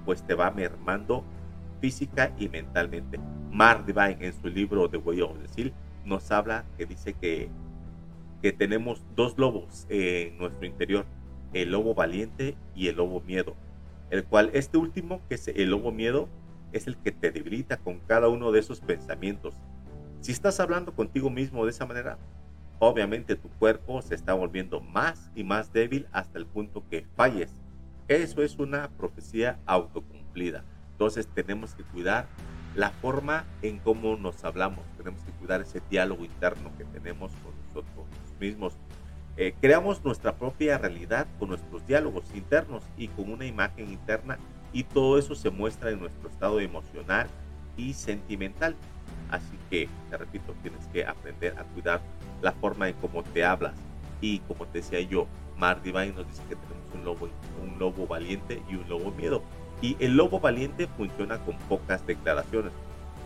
pues 0.04 0.22
te 0.22 0.34
va 0.34 0.50
mermando 0.50 1.24
física 1.80 2.32
y 2.38 2.48
mentalmente. 2.48 3.18
Mark 3.50 3.86
Divine 3.86 4.18
en 4.20 4.32
su 4.40 4.48
libro 4.48 4.88
The 4.88 4.98
Way 4.98 5.22
of 5.22 5.38
the 5.40 5.48
Seal 5.48 5.72
nos 6.04 6.30
habla 6.30 6.64
que 6.76 6.86
dice 6.86 7.14
que, 7.14 7.48
que 8.42 8.52
tenemos 8.52 9.04
dos 9.14 9.36
lobos 9.38 9.86
en 9.88 10.38
nuestro 10.38 10.66
interior, 10.66 11.06
el 11.52 11.70
lobo 11.72 11.94
valiente 11.94 12.56
y 12.74 12.88
el 12.88 12.96
lobo 12.96 13.20
miedo, 13.20 13.56
el 14.10 14.24
cual 14.24 14.50
este 14.52 14.78
último, 14.78 15.20
que 15.28 15.34
es 15.34 15.48
el 15.48 15.70
lobo 15.70 15.92
miedo, 15.92 16.28
es 16.72 16.86
el 16.86 16.96
que 16.96 17.12
te 17.12 17.30
debilita 17.30 17.78
con 17.78 18.00
cada 18.00 18.28
uno 18.28 18.52
de 18.52 18.60
esos 18.60 18.80
pensamientos. 18.80 19.54
Si 20.20 20.32
estás 20.32 20.60
hablando 20.60 20.94
contigo 20.94 21.30
mismo 21.30 21.64
de 21.64 21.70
esa 21.70 21.86
manera, 21.86 22.18
obviamente 22.78 23.36
tu 23.36 23.48
cuerpo 23.48 24.02
se 24.02 24.14
está 24.14 24.34
volviendo 24.34 24.80
más 24.80 25.30
y 25.34 25.44
más 25.44 25.72
débil 25.72 26.06
hasta 26.12 26.38
el 26.38 26.46
punto 26.46 26.84
que 26.88 27.06
falles. 27.16 27.52
Eso 28.08 28.42
es 28.42 28.58
una 28.58 28.90
profecía 28.90 29.58
autocumplida. 29.66 30.64
Entonces 30.92 31.28
tenemos 31.34 31.74
que 31.74 31.84
cuidar 31.84 32.26
la 32.78 32.90
forma 32.90 33.44
en 33.60 33.80
cómo 33.80 34.16
nos 34.16 34.44
hablamos. 34.44 34.84
Tenemos 34.96 35.20
que 35.22 35.32
cuidar 35.32 35.60
ese 35.60 35.82
diálogo 35.90 36.24
interno 36.24 36.70
que 36.78 36.84
tenemos 36.84 37.32
con 37.42 37.52
nosotros 37.66 38.06
mismos. 38.38 38.74
Eh, 39.36 39.52
creamos 39.60 40.04
nuestra 40.04 40.36
propia 40.36 40.78
realidad 40.78 41.26
con 41.40 41.48
nuestros 41.48 41.84
diálogos 41.88 42.22
internos 42.34 42.84
y 42.96 43.08
con 43.08 43.32
una 43.32 43.46
imagen 43.46 43.90
interna 43.90 44.38
y 44.72 44.84
todo 44.84 45.18
eso 45.18 45.34
se 45.34 45.50
muestra 45.50 45.90
en 45.90 45.98
nuestro 45.98 46.28
estado 46.28 46.60
emocional 46.60 47.26
y 47.76 47.94
sentimental. 47.94 48.76
Así 49.28 49.58
que, 49.70 49.88
te 50.08 50.16
repito, 50.16 50.54
tienes 50.62 50.86
que 50.92 51.04
aprender 51.04 51.58
a 51.58 51.64
cuidar 51.64 52.00
la 52.42 52.52
forma 52.52 52.88
en 52.88 52.94
cómo 53.00 53.24
te 53.24 53.44
hablas. 53.44 53.74
Y 54.20 54.38
como 54.40 54.66
te 54.66 54.78
decía 54.78 55.00
yo, 55.00 55.26
Mar 55.56 55.82
Divine 55.82 56.12
nos 56.12 56.28
dice 56.28 56.42
que 56.48 56.54
tenemos 56.54 56.94
un 56.94 57.04
lobo, 57.04 57.28
un 57.60 57.76
lobo 57.76 58.06
valiente 58.06 58.62
y 58.70 58.76
un 58.76 58.88
lobo 58.88 59.10
miedo. 59.10 59.42
Y 59.80 59.96
el 60.00 60.16
lobo 60.16 60.40
valiente 60.40 60.88
funciona 60.96 61.38
con 61.38 61.56
pocas 61.68 62.06
declaraciones. 62.06 62.72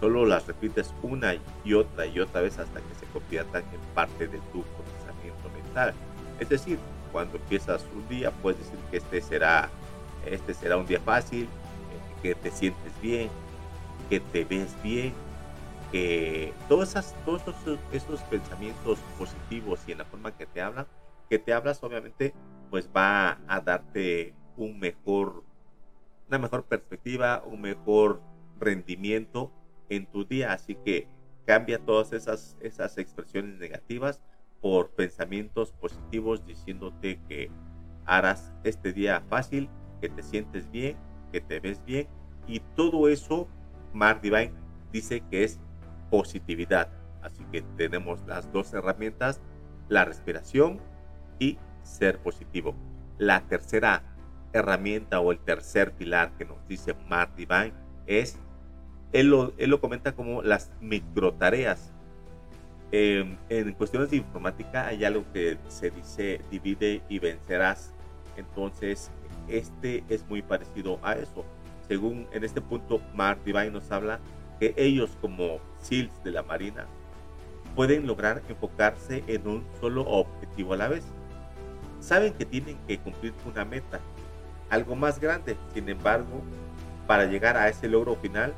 Solo 0.01 0.27
las 0.27 0.47
repites 0.47 0.93
una 1.03 1.35
y 1.65 1.75
otra 1.75 2.07
y 2.07 2.19
otra 2.19 2.41
vez 2.41 2.59
hasta 2.59 2.81
que 2.81 2.95
se 2.95 3.07
conviertan 3.07 3.63
en 3.73 3.81
parte 3.95 4.27
de 4.27 4.39
tu 4.53 4.63
procesamiento 4.63 5.49
mental. 5.55 5.95
Es 6.41 6.49
decir, 6.49 6.79
cuando 7.13 7.37
empiezas 7.37 7.85
un 7.95 8.07
día, 8.09 8.31
puedes 8.31 8.59
decir 8.59 8.79
que 8.91 8.97
este 8.97 9.21
será, 9.21 9.69
este 10.27 10.55
será 10.55 10.77
un 10.77 10.87
día 10.87 11.01
fácil, 11.01 11.49
que 12.23 12.35
te 12.35 12.51
sientes 12.51 12.93
bien, 13.01 13.29
que 14.09 14.21
te 14.21 14.45
ves 14.45 14.75
bien, 14.83 15.13
que 15.91 16.55
todos, 16.69 16.91
esas, 16.91 17.15
todos 17.25 17.43
esos, 17.93 18.21
pensamientos 18.23 18.99
positivos 19.19 19.81
y 19.87 19.93
en 19.93 19.99
la 19.99 20.05
forma 20.05 20.33
que 20.33 20.47
te 20.47 20.63
hablan, 20.63 20.87
que 21.29 21.39
te 21.39 21.53
hablas 21.53 21.83
obviamente, 21.83 22.33
pues 22.71 22.89
va 22.95 23.39
a 23.47 23.61
darte 23.61 24.35
un 24.57 24.79
mejor, 24.79 25.45
una 26.33 26.39
mejor 26.39 26.65
perspectiva, 26.65 27.43
un 27.45 27.61
mejor 27.61 28.23
rendimiento 28.59 29.53
en 29.91 30.07
tu 30.07 30.25
día. 30.25 30.55
Así 30.55 30.77
que 30.77 31.07
cambia 31.45 31.79
todas 31.79 32.15
esas, 32.15 32.57
esas 32.61 32.97
expresiones 32.97 33.59
negativas 33.59 34.23
por 34.63 34.93
pensamientos 34.93 35.73
positivos 35.73 36.47
diciéndote 36.47 37.21
que 37.29 37.51
harás 38.07 38.51
este 38.65 38.95
día 38.95 39.23
fácil, 39.29 39.69
que 40.01 40.09
te 40.09 40.23
sientes 40.23 40.71
bien, 40.71 40.97
que 41.33 41.43
te 41.43 41.61
ves 41.61 41.85
bien 41.85 42.09
y 42.47 42.61
todo 42.61 43.09
eso 43.09 43.47
Mark 43.93 44.23
Divine 44.23 44.55
dice 44.91 45.23
que 45.31 45.45
es 45.45 45.61
positividad. 46.11 46.89
Así 47.21 47.45
que 47.53 47.61
tenemos 47.77 48.27
las 48.27 48.51
dos 48.53 48.73
herramientas, 48.73 49.43
la 49.91 50.07
respiración 50.07 50.81
y 51.39 51.59
ser 51.83 52.21
positivo. 52.21 52.75
La 53.19 53.47
tercera 53.49 54.03
herramienta 54.53 55.21
o 55.21 55.33
el 55.33 55.39
tercer 55.39 55.93
pilar 55.93 56.33
que 56.37 56.45
nos 56.45 56.67
dice 56.69 56.95
Mark 57.09 57.35
Divine 57.37 57.73
es, 58.07 58.39
él 59.13 59.29
lo, 59.29 59.53
él 59.59 59.71
lo 59.71 59.81
comenta 59.81 60.13
como 60.13 60.43
las 60.43 60.71
microtareas. 60.81 61.93
Eh, 62.91 63.39
en 63.49 63.73
cuestiones 63.73 64.11
de 64.11 64.19
informática 64.19 64.87
hay 64.87 65.05
algo 65.05 65.25
que 65.33 65.57
se 65.69 65.91
dice 65.91 66.41
divide 66.51 67.03
y 67.09 67.19
vencerás. 67.19 67.93
Entonces, 68.37 69.11
este 69.49 70.05
es 70.09 70.27
muy 70.29 70.43
parecido 70.43 70.99
a 71.03 71.15
eso. 71.15 71.45
Según 71.89 72.27
en 72.33 72.45
este 72.45 72.61
punto, 72.61 73.01
Mark 73.15 73.41
Divine 73.45 73.71
nos 73.71 73.91
habla 73.91 74.21
que 74.61 74.75
ellos 74.77 75.17
como 75.21 75.59
SEALs 75.81 76.23
de 76.23 76.31
la 76.31 76.43
Marina 76.43 76.87
pueden 77.75 78.07
lograr 78.07 78.43
enfocarse 78.49 79.25
en 79.27 79.47
un 79.47 79.65
solo 79.81 80.03
objetivo 80.03 80.75
a 80.75 80.77
la 80.77 80.89
vez. 80.89 81.05
Saben 82.01 82.35
que 82.35 82.45
tienen 82.45 82.79
que 82.87 82.99
cumplir 82.99 83.33
una 83.47 83.65
meta, 83.65 84.01
algo 84.73 84.97
más 84.97 85.21
grande. 85.21 85.57
Sin 85.75 85.89
embargo, 85.91 86.41
para 87.07 87.27
llegar 87.27 87.59
a 87.59 87.69
ese 87.69 87.89
logro 87.89 88.17
final, 88.17 88.55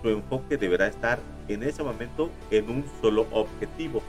su 0.00 0.08
enfoque 0.10 0.56
deberá 0.56 0.86
estar 0.86 1.18
en 1.48 1.64
ese 1.64 1.82
momento 1.82 2.30
en 2.52 2.70
un 2.70 2.84
solo 3.00 3.26
objetivo. 3.32 4.00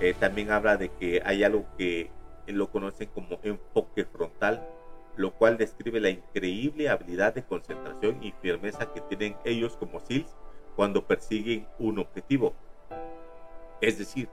Eh, 0.00 0.14
también 0.20 0.50
habla 0.50 0.76
de 0.76 0.90
que 0.90 1.22
hay 1.24 1.42
algo 1.44 1.64
que 1.78 2.10
lo 2.46 2.70
conocen 2.70 3.08
como 3.08 3.38
enfoque 3.42 4.04
frontal, 4.04 4.68
lo 5.16 5.32
cual 5.32 5.56
describe 5.56 5.98
la 5.98 6.10
increíble 6.10 6.90
habilidad 6.90 7.34
de 7.34 7.42
concentración 7.42 8.22
y 8.22 8.32
firmeza 8.42 8.92
que 8.92 9.00
tienen 9.00 9.34
ellos 9.46 9.78
como 9.78 9.98
SEALs 9.98 10.36
cuando 10.76 11.06
persiguen 11.06 11.66
un 11.78 11.98
objetivo. 12.00 12.54
Es 13.80 13.98
decir, 13.98 14.28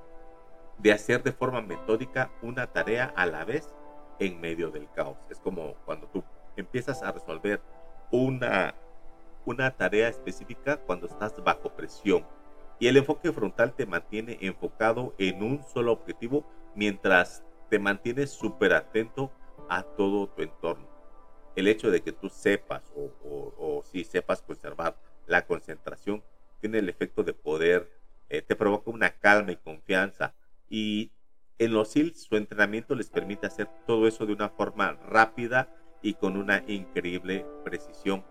de 0.78 0.92
hacer 0.92 1.24
de 1.24 1.32
forma 1.32 1.62
metódica 1.62 2.32
una 2.42 2.68
tarea 2.68 3.14
a 3.16 3.26
la 3.26 3.46
vez 3.46 3.74
en 4.20 4.40
medio 4.42 4.72
del 4.72 4.90
caos. 4.92 5.18
Es 5.30 5.40
como 5.40 5.76
cuando 5.86 6.08
tú 6.08 6.24
empiezas 6.56 7.02
a 7.04 7.12
resolver 7.12 7.62
una, 8.12 8.76
una 9.46 9.72
tarea 9.72 10.08
específica 10.08 10.78
cuando 10.78 11.08
estás 11.08 11.42
bajo 11.44 11.70
presión. 11.76 12.26
Y 12.80 12.88
el 12.88 12.98
enfoque 12.98 13.32
frontal 13.32 13.74
te 13.76 13.86
mantiene 13.86 14.38
enfocado 14.42 15.14
en 15.18 15.44
un 15.44 15.64
solo 15.64 15.92
objetivo 15.92 16.46
mientras 16.76 17.44
te 17.70 17.80
mantienes 17.80 18.32
súper 18.32 18.74
atento 18.74 19.32
a 19.70 19.84
todo 19.84 20.28
tu 20.28 20.42
entorno. 20.42 20.88
El 21.56 21.68
hecho 21.68 21.92
de 21.92 22.02
que 22.02 22.12
tú 22.12 22.30
sepas 22.30 22.92
o, 22.96 23.12
o 23.58 23.84
si 23.84 24.04
sepas 24.04 24.42
conservar 24.42 24.98
la 25.28 25.46
concentración 25.46 26.24
tiene 26.60 26.80
el 26.80 26.90
efecto 26.90 27.24
de 27.24 27.34
poder, 27.34 27.92
eh, 28.30 28.42
te 28.42 28.56
provoca 28.56 28.90
una 28.90 29.12
calma 29.12 29.52
y 29.52 29.58
confianza. 29.58 30.34
Y 30.70 31.12
en 31.60 31.74
los 31.74 31.90
SEALs 31.92 32.24
su 32.24 32.36
entrenamiento 32.36 32.96
les 32.96 33.10
permite 33.10 33.48
hacer 33.48 33.70
todo 33.86 34.08
eso 34.08 34.26
de 34.26 34.34
una 34.34 34.50
forma 34.50 34.94
rápida 35.08 35.70
y 36.04 36.14
con 36.14 36.38
una 36.38 36.64
increíble 36.68 37.48
precisión. 37.64 38.24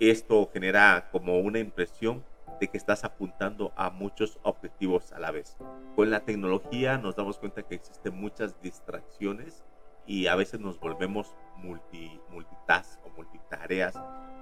Esto 0.00 0.48
genera 0.52 1.10
como 1.12 1.38
una 1.40 1.58
impresión 1.58 2.24
de 2.60 2.68
que 2.68 2.78
estás 2.78 3.04
apuntando 3.04 3.72
a 3.76 3.90
muchos 3.90 4.38
objetivos 4.42 5.12
a 5.12 5.18
la 5.18 5.32
vez. 5.32 5.56
Con 5.96 6.10
la 6.10 6.20
tecnología 6.20 6.96
nos 6.96 7.16
damos 7.16 7.38
cuenta 7.38 7.64
que 7.64 7.74
existen 7.74 8.16
muchas 8.16 8.60
distracciones 8.62 9.64
y 10.06 10.28
a 10.28 10.36
veces 10.36 10.60
nos 10.60 10.78
volvemos 10.80 11.34
multi, 11.56 12.20
multitask 12.30 13.04
o 13.04 13.10
multitareas 13.10 13.94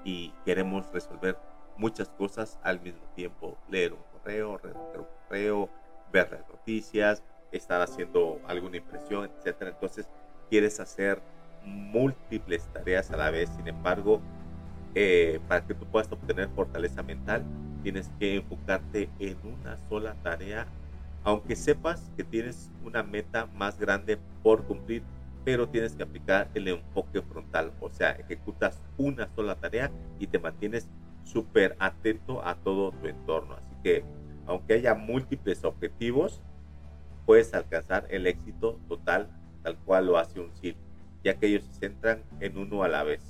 y 0.05 0.33
queremos 0.45 0.91
resolver 0.93 1.39
muchas 1.77 2.11
cosas 2.11 2.59
al 2.63 2.81
mismo 2.81 3.03
tiempo. 3.15 3.57
Leer 3.69 3.95
un 3.95 4.03
correo, 4.13 4.59
redactar 4.59 5.01
un 5.01 5.07
correo, 5.25 5.71
ver 6.13 6.31
las 6.31 6.49
noticias, 6.49 7.23
estar 7.53 7.81
haciendo 7.81 8.39
alguna 8.47 8.77
impresión, 8.77 9.31
etc. 9.45 9.63
Entonces 9.63 10.09
quieres 10.49 10.79
hacer 10.81 11.23
múltiples 11.65 12.67
tareas 12.73 13.11
a 13.11 13.17
la 13.17 13.31
vez. 13.31 13.51
Sin 13.57 13.69
embargo, 13.69 14.21
eh, 14.95 15.41
para 15.49 15.67
que 15.67 15.75
tú 15.75 15.87
puedas 15.87 16.11
obtener 16.11 16.49
fortaleza 16.51 17.03
mental, 17.03 17.45
tienes 17.83 18.11
que 18.19 18.37
enfocarte 18.37 19.09
en 19.19 19.37
una 19.45 19.77
sola 19.89 20.15
tarea, 20.23 20.67
aunque 21.25 21.57
sepas 21.57 22.11
que 22.17 22.25
tienes 22.25 22.71
una 22.85 23.03
meta 23.03 23.47
más 23.55 23.79
grande 23.79 24.19
por 24.43 24.65
cumplir, 24.65 25.03
pero 25.45 25.69
tienes 25.69 25.95
que 25.95 26.03
aplicar 26.03 26.49
el 26.55 26.69
enfoque 26.69 27.23
frontal, 27.23 27.73
o 27.81 27.89
sea, 27.89 28.11
ejecutas 28.13 28.83
una 28.99 29.29
sola 29.35 29.55
tarea 29.55 29.91
y 30.19 30.27
te 30.27 30.39
mantienes 30.39 30.89
súper 31.25 31.77
atento 31.79 32.45
a 32.47 32.57
todo 32.57 32.93
tu 32.93 33.07
entorno. 33.07 33.55
Así 33.55 33.75
que, 33.83 34.05
aunque 34.47 34.75
haya 34.75 34.95
múltiples 34.95 35.65
objetivos, 35.65 36.43
puedes 37.25 37.55
alcanzar 37.55 38.07
el 38.11 38.27
éxito 38.27 38.79
total 38.89 39.31
tal 39.63 39.77
cual 39.79 40.07
lo 40.07 40.19
hace 40.19 40.41
un 40.41 40.51
SEAL, 40.55 40.77
ya 41.23 41.35
que 41.35 41.47
ellos 41.47 41.65
se 41.65 41.81
centran 41.81 42.23
en 42.41 42.57
uno 42.59 42.83
a 42.83 42.89
la 42.89 43.03
vez. 43.03 43.21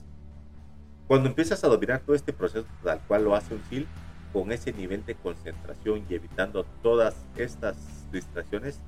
Cuando 1.06 1.28
empiezas 1.28 1.64
a 1.64 1.68
dominar 1.68 2.00
todo 2.00 2.14
este 2.14 2.32
proceso 2.32 2.66
tal 2.84 3.00
cual 3.08 3.24
lo 3.24 3.34
hace 3.34 3.54
un 3.54 3.62
SEAL, 3.68 3.86
con 4.32 4.52
ese 4.52 4.72
nivel 4.72 5.04
de 5.04 5.16
concentración 5.16 6.04
y 6.08 6.14
evitando 6.14 6.64
todas 6.82 7.16
estas 7.36 7.76
distracciones, 8.12 8.80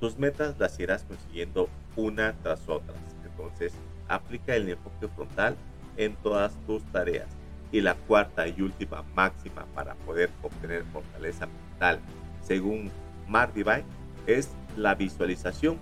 tus 0.00 0.18
metas 0.18 0.58
las 0.58 0.78
irás 0.78 1.04
consiguiendo 1.04 1.68
una 1.96 2.34
tras 2.42 2.68
otra. 2.68 2.94
Entonces, 3.24 3.72
aplica 4.08 4.54
el 4.54 4.68
enfoque 4.68 5.08
frontal 5.08 5.56
en 5.96 6.14
todas 6.16 6.54
tus 6.66 6.82
tareas. 6.92 7.28
Y 7.72 7.80
la 7.80 7.94
cuarta 7.94 8.46
y 8.46 8.60
última 8.60 9.02
máxima 9.14 9.66
para 9.74 9.94
poder 9.94 10.30
obtener 10.42 10.84
fortaleza 10.92 11.46
mental, 11.46 11.98
según 12.40 12.90
Mark 13.26 13.52
Divine, 13.52 13.84
es 14.26 14.50
la 14.76 14.94
visualización. 14.94 15.78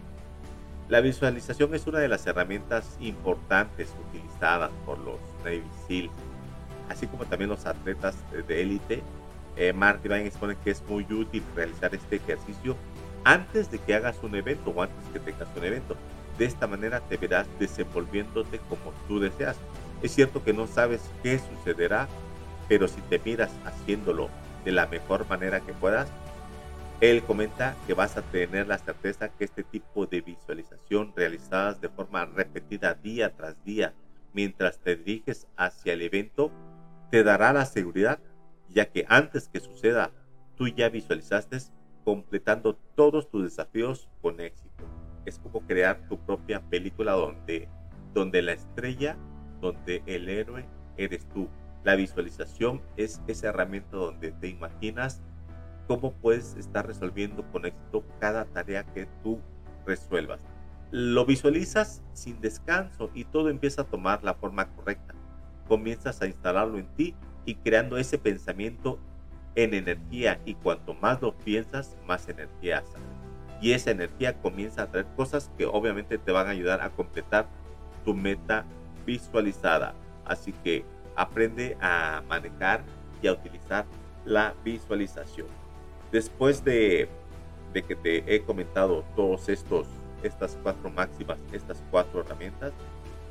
La 0.92 1.00
visualización 1.00 1.74
es 1.74 1.86
una 1.86 2.00
de 2.00 2.08
las 2.08 2.26
herramientas 2.26 2.98
importantes 3.00 3.88
utilizadas 4.08 4.70
por 4.84 4.98
los 4.98 5.18
Navy 5.42 5.62
SEAL, 5.88 6.10
así 6.90 7.06
como 7.06 7.24
también 7.24 7.48
los 7.48 7.64
atletas 7.64 8.14
de 8.46 8.60
élite. 8.60 9.02
Eh, 9.56 9.72
Mark 9.72 10.02
Divine 10.02 10.26
expone 10.26 10.54
que 10.62 10.70
es 10.70 10.82
muy 10.86 11.04
útil 11.04 11.42
realizar 11.56 11.94
este 11.94 12.16
ejercicio 12.16 12.76
antes 13.24 13.70
de 13.70 13.78
que 13.78 13.94
hagas 13.94 14.18
un 14.22 14.34
evento 14.34 14.68
o 14.68 14.82
antes 14.82 15.02
que 15.14 15.18
tengas 15.18 15.48
un 15.56 15.64
evento. 15.64 15.96
De 16.36 16.44
esta 16.44 16.66
manera 16.66 17.00
te 17.00 17.16
verás 17.16 17.46
desenvolviéndote 17.58 18.58
como 18.68 18.92
tú 19.08 19.18
deseas. 19.18 19.56
Es 20.02 20.14
cierto 20.14 20.44
que 20.44 20.52
no 20.52 20.66
sabes 20.66 21.00
qué 21.22 21.38
sucederá, 21.38 22.06
pero 22.68 22.86
si 22.86 23.00
te 23.00 23.18
miras 23.18 23.50
haciéndolo 23.64 24.28
de 24.66 24.72
la 24.72 24.86
mejor 24.88 25.26
manera 25.26 25.60
que 25.60 25.72
puedas, 25.72 26.10
Él 27.02 27.24
comenta 27.24 27.74
que 27.88 27.94
vas 27.94 28.16
a 28.16 28.22
tener 28.22 28.68
la 28.68 28.78
certeza 28.78 29.28
que 29.28 29.42
este 29.42 29.64
tipo 29.64 30.06
de 30.06 30.20
visualización 30.20 31.12
realizadas 31.16 31.80
de 31.80 31.88
forma 31.88 32.26
repetida 32.26 32.94
día 32.94 33.34
tras 33.34 33.60
día 33.64 33.92
mientras 34.32 34.78
te 34.78 34.94
diriges 34.94 35.48
hacia 35.56 35.94
el 35.94 36.02
evento 36.02 36.52
te 37.10 37.24
dará 37.24 37.52
la 37.52 37.66
seguridad, 37.66 38.20
ya 38.68 38.86
que 38.86 39.04
antes 39.08 39.48
que 39.48 39.58
suceda, 39.58 40.12
tú 40.56 40.68
ya 40.68 40.90
visualizaste 40.90 41.58
completando 42.04 42.76
todos 42.94 43.28
tus 43.28 43.42
desafíos 43.42 44.08
con 44.20 44.38
éxito. 44.38 44.84
Es 45.26 45.40
como 45.40 45.66
crear 45.66 46.06
tu 46.08 46.24
propia 46.24 46.60
película 46.70 47.14
donde, 47.14 47.68
donde 48.14 48.42
la 48.42 48.52
estrella, 48.52 49.16
donde 49.60 50.04
el 50.06 50.28
héroe 50.28 50.66
eres 50.96 51.28
tú. 51.30 51.48
La 51.82 51.96
visualización 51.96 52.80
es 52.96 53.20
esa 53.26 53.48
herramienta 53.48 53.96
donde 53.96 54.30
te 54.30 54.46
imaginas 54.46 55.20
cómo 55.92 56.14
puedes 56.14 56.56
estar 56.56 56.86
resolviendo 56.86 57.44
con 57.52 57.66
éxito 57.66 58.02
cada 58.18 58.46
tarea 58.46 58.82
que 58.82 59.06
tú 59.22 59.38
resuelvas. 59.84 60.40
Lo 60.90 61.26
visualizas 61.26 62.00
sin 62.14 62.40
descanso 62.40 63.10
y 63.12 63.24
todo 63.24 63.50
empieza 63.50 63.82
a 63.82 63.84
tomar 63.84 64.24
la 64.24 64.32
forma 64.32 64.68
correcta. 64.74 65.14
Comienzas 65.68 66.22
a 66.22 66.26
instalarlo 66.26 66.78
en 66.78 66.86
ti 66.94 67.14
y 67.44 67.56
creando 67.56 67.98
ese 67.98 68.16
pensamiento 68.16 68.98
en 69.54 69.74
energía 69.74 70.40
y 70.46 70.54
cuanto 70.54 70.94
más 70.94 71.20
lo 71.20 71.36
piensas, 71.36 71.94
más 72.06 72.26
energía. 72.26 72.82
Y 73.60 73.72
esa 73.72 73.90
energía 73.90 74.40
comienza 74.40 74.84
a 74.84 74.90
traer 74.90 75.06
cosas 75.14 75.50
que 75.58 75.66
obviamente 75.66 76.16
te 76.16 76.32
van 76.32 76.46
a 76.46 76.50
ayudar 76.50 76.80
a 76.80 76.88
completar 76.88 77.46
tu 78.02 78.14
meta 78.14 78.64
visualizada. 79.04 79.94
Así 80.24 80.54
que 80.64 80.86
aprende 81.16 81.76
a 81.82 82.22
manejar 82.30 82.82
y 83.20 83.26
a 83.26 83.32
utilizar 83.32 83.84
la 84.24 84.54
visualización. 84.64 85.61
Después 86.12 86.62
de, 86.64 87.08
de 87.72 87.82
que 87.82 87.96
te 87.96 88.34
he 88.34 88.42
comentado 88.42 89.04
todos 89.16 89.48
estos 89.48 89.88
estas 90.22 90.56
cuatro 90.62 90.90
máximas, 90.90 91.38
estas 91.52 91.82
cuatro 91.90 92.20
herramientas, 92.20 92.72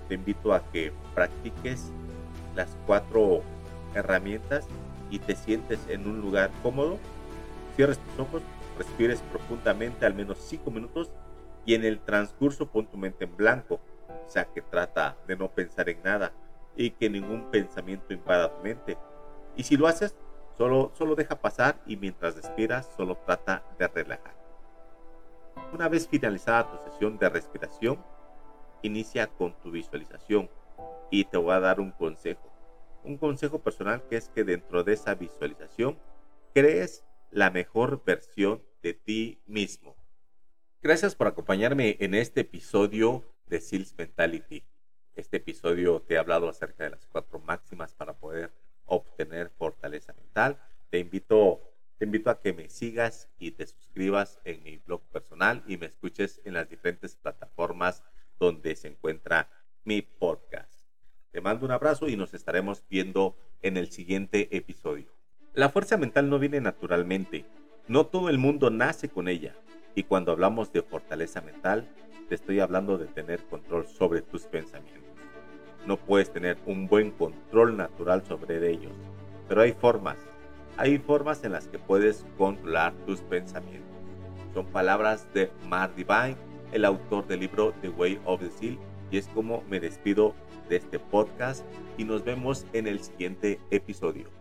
te 0.07 0.15
invito 0.15 0.53
a 0.53 0.61
que 0.71 0.91
practiques 1.13 1.91
las 2.55 2.75
cuatro 2.85 3.43
herramientas 3.95 4.67
y 5.09 5.19
te 5.19 5.35
sientes 5.35 5.79
en 5.87 6.07
un 6.07 6.21
lugar 6.21 6.51
cómodo, 6.63 6.97
cierres 7.75 7.97
tus 7.97 8.19
ojos, 8.19 8.41
respires 8.77 9.21
profundamente 9.31 10.05
al 10.05 10.13
menos 10.13 10.37
5 10.39 10.71
minutos 10.71 11.11
y 11.65 11.75
en 11.75 11.85
el 11.85 11.99
transcurso 11.99 12.67
pon 12.67 12.87
tu 12.87 12.97
mente 12.97 13.25
en 13.25 13.35
blanco, 13.35 13.79
o 14.25 14.29
sea 14.29 14.45
que 14.45 14.61
trata 14.61 15.17
de 15.27 15.35
no 15.35 15.49
pensar 15.49 15.89
en 15.89 16.01
nada 16.03 16.33
y 16.75 16.91
que 16.91 17.09
ningún 17.09 17.51
pensamiento 17.51 18.13
invada 18.13 18.53
tu 18.53 18.63
mente. 18.63 18.97
Y 19.55 19.63
si 19.63 19.77
lo 19.77 19.87
haces, 19.87 20.15
solo, 20.57 20.91
solo 20.95 21.15
deja 21.15 21.41
pasar 21.41 21.81
y 21.85 21.97
mientras 21.97 22.35
respiras, 22.35 22.89
solo 22.95 23.17
trata 23.25 23.63
de 23.77 23.87
relajar. 23.87 24.35
Una 25.73 25.87
vez 25.87 26.07
finalizada 26.07 26.69
tu 26.71 26.91
sesión 26.91 27.17
de 27.17 27.29
respiración, 27.29 28.03
inicia 28.81 29.27
con 29.27 29.53
tu 29.61 29.71
visualización 29.71 30.49
y 31.09 31.25
te 31.25 31.37
voy 31.37 31.53
a 31.53 31.59
dar 31.59 31.79
un 31.79 31.91
consejo 31.91 32.51
un 33.03 33.17
consejo 33.17 33.61
personal 33.61 34.03
que 34.07 34.17
es 34.17 34.29
que 34.29 34.43
dentro 34.43 34.83
de 34.83 34.93
esa 34.93 35.15
visualización 35.15 35.97
crees 36.53 37.03
la 37.31 37.49
mejor 37.49 38.03
versión 38.03 38.63
de 38.81 38.93
ti 38.93 39.41
mismo. 39.45 39.95
Gracias 40.81 41.15
por 41.15 41.27
acompañarme 41.27 41.97
en 41.99 42.15
este 42.15 42.41
episodio 42.41 43.23
de 43.47 43.61
Sales 43.61 43.95
Mentality. 43.97 44.63
Este 45.15 45.37
episodio 45.37 46.01
te 46.01 46.15
he 46.15 46.17
hablado 46.17 46.49
acerca 46.49 46.83
de 46.83 46.91
las 46.91 47.05
cuatro 47.07 47.39
máximas 47.39 47.93
para 47.93 48.13
poder 48.13 48.51
obtener 48.91 49.49
fortaleza 49.49 50.13
mental. 50.13 50.59
Te 50.89 50.99
invito, 50.99 51.61
te 51.97 52.05
invito 52.05 52.29
a 52.29 52.41
que 52.41 52.53
me 52.53 52.69
sigas 52.69 53.29
y 53.39 53.51
te 53.51 53.65
suscribas 53.65 54.39
en 54.43 54.61
mi 54.63 54.77
blog 54.77 55.01
personal 55.11 55.63
y 55.65 55.77
me 55.77 55.85
escuches 55.87 56.41
en 56.43 56.53
las 56.53 56.69
diferentes 56.69 57.15
plataformas 57.15 58.03
donde 58.37 58.75
se 58.75 58.89
encuentra 58.89 59.49
mi 59.85 60.01
podcast. 60.01 60.85
Te 61.31 61.39
mando 61.39 61.65
un 61.65 61.71
abrazo 61.71 62.09
y 62.09 62.17
nos 62.17 62.33
estaremos 62.33 62.83
viendo 62.89 63.37
en 63.61 63.77
el 63.77 63.91
siguiente 63.91 64.55
episodio. 64.55 65.09
La 65.53 65.69
fuerza 65.69 65.95
mental 65.95 66.29
no 66.29 66.37
viene 66.37 66.59
naturalmente. 66.59 67.45
No 67.87 68.05
todo 68.07 68.29
el 68.29 68.37
mundo 68.37 68.69
nace 68.69 69.07
con 69.09 69.29
ella. 69.29 69.55
Y 69.95 70.03
cuando 70.03 70.33
hablamos 70.33 70.73
de 70.73 70.81
fortaleza 70.81 71.41
mental, 71.41 71.87
te 72.27 72.35
estoy 72.35 72.59
hablando 72.59 72.97
de 72.97 73.07
tener 73.07 73.41
control 73.45 73.87
sobre 73.87 74.21
tus 74.21 74.43
pensamientos. 74.43 75.00
No 75.85 75.97
puedes 75.97 76.31
tener 76.31 76.57
un 76.65 76.87
buen 76.87 77.11
control 77.11 77.75
natural 77.77 78.23
sobre 78.25 78.69
ellos, 78.69 78.93
pero 79.47 79.61
hay 79.61 79.73
formas. 79.73 80.17
Hay 80.77 80.97
formas 80.99 81.43
en 81.43 81.51
las 81.51 81.67
que 81.67 81.79
puedes 81.79 82.25
controlar 82.37 82.93
tus 83.05 83.21
pensamientos. 83.21 83.89
Son 84.53 84.65
palabras 84.65 85.27
de 85.33 85.51
Mark 85.67 85.93
Divine, 85.95 86.35
el 86.71 86.85
autor 86.85 87.27
del 87.27 87.41
libro 87.41 87.73
The 87.81 87.89
Way 87.89 88.19
of 88.25 88.41
the 88.41 88.49
Seal, 88.49 88.77
y 89.09 89.17
es 89.17 89.27
como 89.27 89.63
me 89.69 89.79
despido 89.79 90.33
de 90.69 90.77
este 90.77 90.99
podcast 90.99 91.65
y 91.97 92.05
nos 92.05 92.23
vemos 92.23 92.65
en 92.73 92.87
el 92.87 93.01
siguiente 93.01 93.59
episodio. 93.71 94.40